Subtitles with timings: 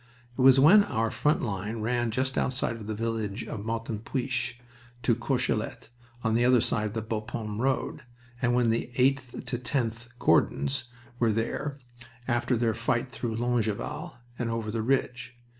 [0.35, 4.59] It was when our front line ran just outside the village of Martinpuich
[5.03, 5.89] to Courcelette,
[6.23, 8.01] on the other side of the Bapaume road,
[8.41, 10.85] and when the 8th 10th Gordons
[11.19, 11.77] were there,
[12.27, 15.37] after their fight through Longueval and over the ridge.